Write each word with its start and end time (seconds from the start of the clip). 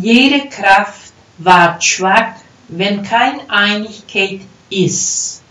Jede 0.00 0.48
Kraft 0.50 1.12
ward 1.38 1.82
schwach, 1.82 2.34
wenn 2.68 3.02
keine 3.02 3.48
Einigkeit 3.48 4.40
ist. 4.68 5.42